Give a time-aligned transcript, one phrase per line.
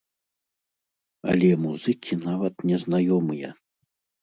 [1.33, 3.49] Але музыкі нават не знаёмыя!